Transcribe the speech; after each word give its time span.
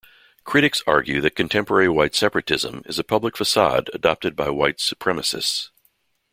Critics 0.43 0.81
argue 0.87 1.21
that 1.21 1.35
contemporary 1.35 1.87
white 1.87 2.15
separatism 2.15 2.81
is 2.87 2.97
a 2.97 3.03
public 3.03 3.37
facade 3.37 3.87
adopted 3.93 4.35
by 4.35 4.49
white 4.49 4.77
supremacists. 4.77 5.69